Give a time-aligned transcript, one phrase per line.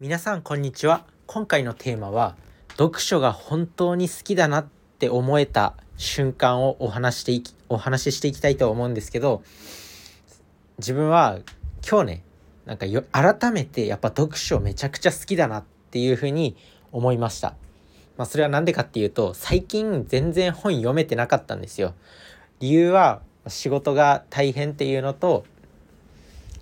[0.00, 2.34] 皆さんこんにちは今回のテーマは
[2.78, 4.66] 読書が本当に好きだなっ
[4.98, 9.42] て思えた瞬間をお話していきお話ししていきたいと思うんですけど
[10.78, 11.40] 自分は
[11.86, 12.22] 今日ね
[12.64, 16.56] なんかよ改めてやっぱ読書めちゃくちゃ好きだなっていうふうに
[16.92, 17.54] 思いました。
[18.16, 21.92] まあ、それは何でかっていうと最近全然本読めてなかったんですよ。
[22.60, 25.44] 理由は仕事が大変っていうのと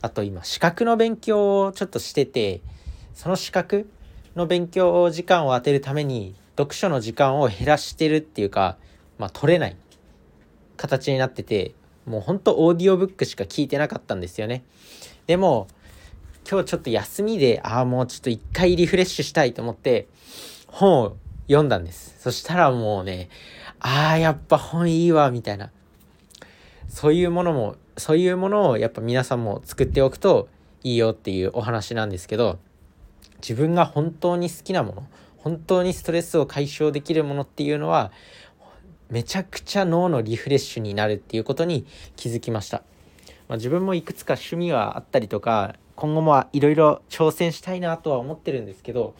[0.02, 2.62] あと今資格の勉強をちょっとしてて
[3.18, 3.90] その資格
[4.36, 8.76] の勉強時間を当てるために読書の時間を減らしてるっていうか、
[9.18, 9.76] まあ、取れない
[10.76, 11.74] 形になってて
[12.06, 14.62] もうほんとオーディオブックしか聞いてなかったんですよね。
[15.26, 15.66] でも
[16.48, 20.06] 今日ちょっと休みでああもうちょっと一回リフレッシュしたいと思って
[20.68, 21.16] 本を
[21.48, 22.14] 読んだんです。
[22.20, 23.30] そしたらもうね
[23.80, 25.72] ああやっぱ本いいわみたいな
[26.86, 30.48] そういうものもそういうものをやっぱ皆さんも作っておくと
[30.84, 32.60] いいよっていうお話なんですけど
[33.40, 35.06] 自分が本当に好きなもの
[35.36, 38.12] 本当にストレスを解消できるものっていうのは
[39.10, 42.82] めちゃくちゃ脳のリフレッシュになるっていうことに気づきました、
[43.48, 49.14] まあ、自分もいくつか趣味はあったりとか今後もいろいろ挑戦したいなとは思ってるんですけど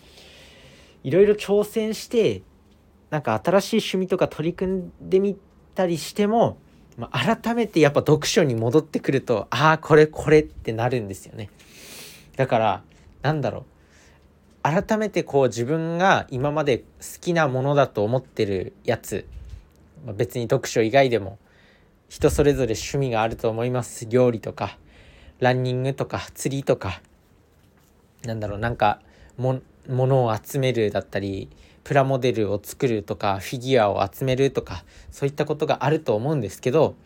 [1.03, 2.43] いろいろ挑戦して
[3.11, 5.39] なんか新しい趣味とか取り組んでみ
[5.75, 6.59] たりしても
[6.99, 11.49] まあ、改めてやっぱ読書に戻ってくるとああこれこれってなるんですよね。
[12.37, 12.83] だから
[13.23, 13.65] なんだろう。
[14.63, 16.85] 改めてこう自分が今まで好
[17.21, 19.27] きなものだと思ってるやつ、
[20.05, 21.39] ま、別に読書以外でも
[22.09, 24.07] 人それぞれ趣味があると思います。
[24.07, 24.79] 料理とか
[25.41, 27.01] ランニングとか釣りとか
[28.25, 29.01] なんだろうなんか
[29.39, 31.49] ものを集めるだったり
[31.85, 36.97] プラモデルを作るとかフィギュアを集めるとかそういったことがあると思うんですけど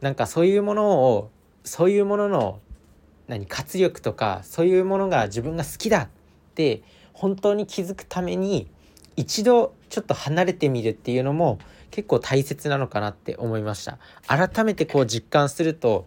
[0.00, 1.30] なんかそういうものを
[1.64, 2.60] そういうものの
[3.26, 6.08] 何活力とかそういうものが自分が好きだ
[6.50, 8.68] って本当に気づくために
[9.16, 11.58] 一度ちょっと離れてみるっていうのも
[11.90, 13.98] 結構大切なのかなって思いました。
[14.26, 16.06] 改めてこう実感すると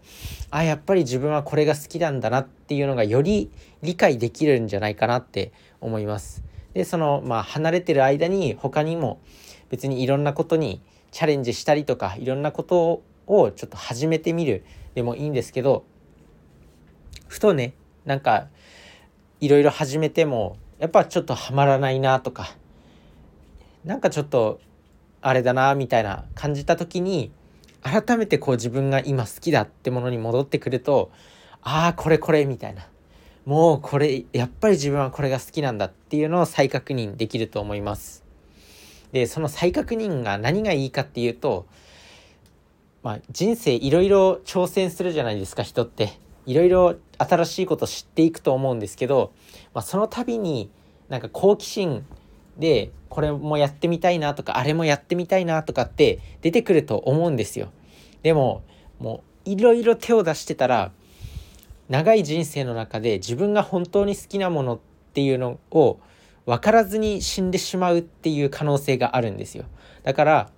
[0.50, 3.50] あやっぱり自分はこれが好きなんだなっていうのがより
[3.82, 6.42] 理解できるんじゃないかなって思います。
[6.72, 9.20] でそのまあ離れてる間に他にも
[9.70, 10.80] 別にいろんなことに
[11.10, 14.64] チャレンジしたりとかいろんなことをちょっと始めてみる
[14.94, 15.84] でもいいんですけど
[17.28, 17.74] ふとね
[18.04, 18.48] なんか
[19.44, 22.56] いろいろ始めてもやっぱちょっとはまらないなとか
[23.84, 24.58] なんかちょっと
[25.20, 27.30] あれだなみたいな感じた時に
[27.82, 31.10] 改めてこう自分が今好きだってものに戻ってくると
[31.60, 32.86] ああこれこれみたいな
[33.44, 38.24] もうこれやっぱり自分はこれが好きなんだっていうのを再確認できると思います。
[39.12, 41.66] でその再確認が何がいいかっていうと、
[43.02, 46.24] まあ、人生いろいろ挑戦するじゃないですか人って。
[46.46, 49.32] いろいろ新しいこと知っていくと思うんですけど、
[49.72, 50.70] まあ、その度に
[51.08, 52.04] なんか好奇心
[52.58, 57.70] でこれもやってみたいなとかあれもやってみたいなとかって出てくると思うんですよ。
[58.22, 58.62] でも
[58.98, 60.92] もういろいろ手を出してたら
[61.88, 64.78] 長い人生の中で自分が本当に好きなものっ
[65.12, 65.98] ていうのを
[66.46, 69.64] 分からずに死んでしまうっていう可能性があるんですよ。
[70.02, 70.50] だから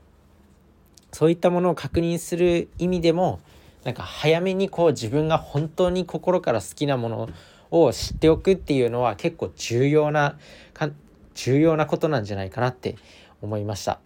[1.13, 3.41] そういったものを確認する意味でも
[3.87, 7.29] なんか早めにこう自分が本当に心から好きなもの
[7.71, 10.41] を知っておくっていうのは結構重要な
[10.75, 10.91] か
[11.37, 12.97] 重要なことなんじゃないかなって
[13.41, 14.01] 思いました。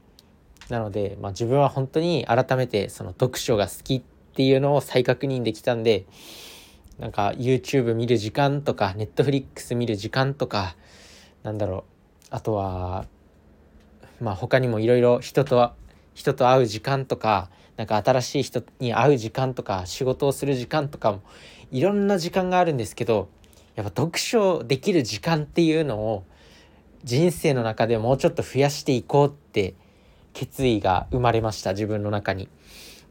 [0.69, 4.03] なので、まあ、自分は本当に改めてその読書が好きっ
[4.35, 6.05] ていうのを再確認できたんで
[6.99, 10.77] なんか YouTube 見る時間とか Netflix 見る時間とか
[11.43, 13.07] なんだろうあとは
[14.21, 15.73] まあ他にもいろいろ人と
[16.13, 17.49] 人と会う時間とか
[17.81, 21.23] なんか新しい人に会う時間とか仕事をする時間とかも
[21.71, 23.31] いろんな時間があるんですけど
[23.75, 26.25] やっぱ読書できる時間っていうのを
[27.05, 29.73] 人生の中でもうちょっと増やしていこうって
[30.35, 32.51] 決意が生まれました自分の中に。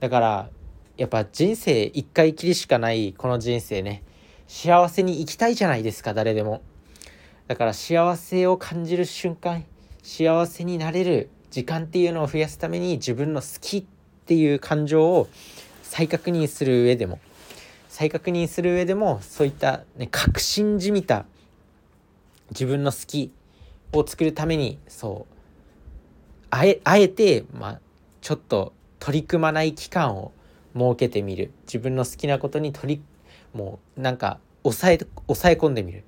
[0.02, 0.50] だから
[0.97, 4.03] やっぱ人生一回きりしかないこの人生ね
[4.47, 6.62] 幸せに生きたいじゃないですか誰でも
[7.47, 9.65] だから幸せを感じる瞬間
[10.04, 13.99] 幸せになれる時間っていうのを増やすために自分の好きって
[14.30, 15.28] ていう感情を
[15.81, 17.20] 再確認する上でも
[17.88, 21.26] 再確認する上でもそういった、ね、確信じみた
[22.52, 23.31] 自分の好き
[23.92, 25.34] を作るためにそう
[26.52, 27.80] あえあえて、まあ、
[28.22, 30.32] ちょっと取り組まない期間を
[30.75, 31.52] 設けてみる。
[31.66, 33.02] 自分の好きなことに取り
[33.54, 36.04] もうなんか抑え抑え込んでみる。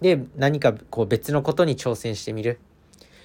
[0.00, 2.60] で何かこう別のことに挑戦してみる。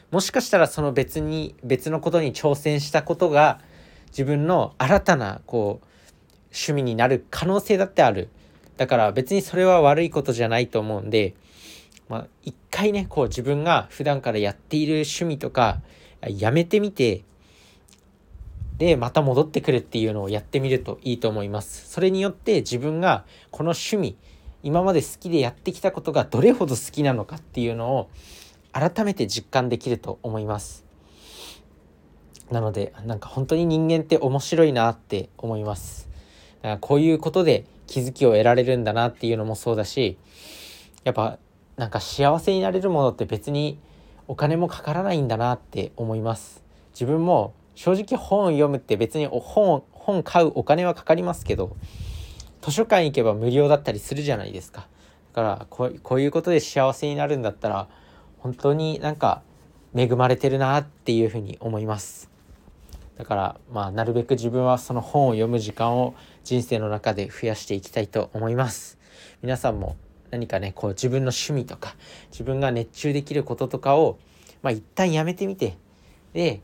[0.10, 3.60] もしかしたらその別に別のことに挑戦したことが
[4.14, 5.86] 自分の新たなこう
[6.46, 8.30] 趣味になる可能性だってある。
[8.78, 11.36] だから別にそれは悪いことじゃないと思うんで
[12.10, 15.82] まあ、一回ねこう自分が普段からやっている趣味とか
[16.22, 17.24] やめてみて
[18.78, 21.90] でまた戻ってくるっていうのをやってみるといいと思います。
[21.90, 24.18] それによって自分がこの趣味
[24.64, 28.10] 今まで好きでやってきたことがどれほど好きなのかっていうのを
[28.72, 30.83] 改めて実感できると思います。
[32.52, 36.10] なのでなんか本当に人間って面白いなって思います。
[36.62, 40.18] だからこういうことで気づきを得られるんだなっていうのもそうだし
[41.04, 41.38] やっぱ
[41.78, 43.80] なんか幸せになれるものって別に
[44.28, 46.64] お金もかからないんだなって思います。
[46.94, 51.76] 自分も正直本を読むって別に本本買うお金はかかりますけど
[52.62, 54.88] 図書館行けば無料だったりするじゃないですか。
[55.34, 57.88] だからこうこういうことで幸せになるんだったら
[58.40, 59.42] 本当になんか
[59.96, 62.33] 恵まれてるなっていうふうに思います。
[63.18, 68.98] だからまあなるべく自分はその本を読む時間を人生の中で増やしていきたいと思います。
[69.42, 69.98] 皆さんも
[70.32, 71.96] 何かねこう自分の趣味とか
[72.32, 74.18] 自分が熱中できることとかを
[74.62, 75.78] まあ一旦やめてみて
[76.34, 76.62] で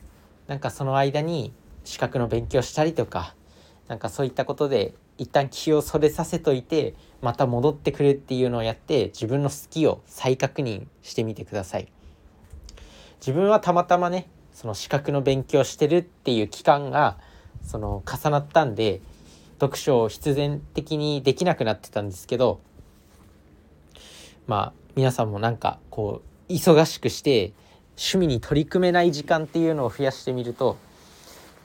[0.48, 1.54] なんかその間に
[1.84, 3.36] 資格の勉強したりとか
[3.88, 11.88] なんかそういったことで一旦気をそれさせといてまた戻ってくるっていうのをやって自分の好きを再確認してみてください。
[13.20, 17.16] 自分はたまたまねその資格の勉強してるっていう期間が
[17.64, 19.00] その重なったんで
[19.58, 22.60] 読書を必然的にできなくなってたんですけど
[24.48, 27.54] まあ皆さんもなんかこう忙しくして
[27.92, 30.76] 趣味に取り組めない時間っていうのを増やしてみると、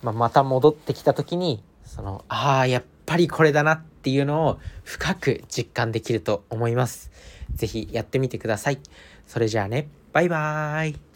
[0.04, 7.10] まあ、また戻ってきた時にそのああやっぱりこれだなっていうのを深く実感できると思います。
[7.56, 8.78] 是非やってみてください。
[9.26, 11.13] それじゃあねバイバーイ